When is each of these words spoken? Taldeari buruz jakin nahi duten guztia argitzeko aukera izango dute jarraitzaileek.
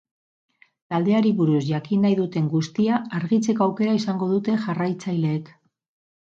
Taldeari 0.93 1.33
buruz 1.41 1.59
jakin 1.67 2.01
nahi 2.07 2.17
duten 2.21 2.49
guztia 2.55 2.97
argitzeko 3.21 3.69
aukera 3.69 3.95
izango 4.01 4.33
dute 4.35 4.59
jarraitzaileek. 4.67 5.57